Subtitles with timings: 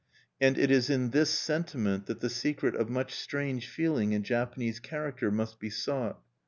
[0.41, 4.79] And it is in this sentiment that the secret of much strange feeling in Japanese
[4.79, 6.19] character must be sought.